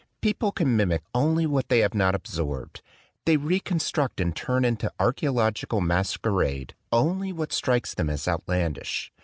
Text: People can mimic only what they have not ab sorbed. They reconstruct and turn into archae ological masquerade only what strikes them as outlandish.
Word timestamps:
People 0.19 0.51
can 0.51 0.75
mimic 0.75 1.03
only 1.13 1.45
what 1.45 1.69
they 1.69 1.81
have 1.81 1.93
not 1.93 2.15
ab 2.15 2.23
sorbed. 2.23 2.81
They 3.27 3.37
reconstruct 3.37 4.19
and 4.19 4.35
turn 4.35 4.65
into 4.65 4.91
archae 4.99 5.27
ological 5.29 5.79
masquerade 5.79 6.73
only 6.91 7.31
what 7.31 7.53
strikes 7.53 7.93
them 7.93 8.09
as 8.09 8.27
outlandish. 8.27 9.11